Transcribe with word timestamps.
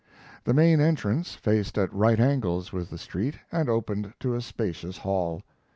The 0.45 0.55
main 0.55 0.81
entrance 0.81 1.35
faced 1.35 1.77
at 1.77 1.93
right 1.93 2.19
angles 2.19 2.73
with 2.73 2.89
the 2.89 2.97
street 2.97 3.35
and 3.51 3.69
opened 3.69 4.15
to 4.21 4.33
a 4.33 4.41
spacious 4.41 4.97
hall. 4.97 5.43